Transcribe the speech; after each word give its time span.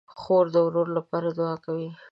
خور 0.19 0.45
د 0.53 0.55
ورور 0.65 0.87
لپاره 0.97 1.27
دعا 1.37 1.55
کوي. 1.65 1.89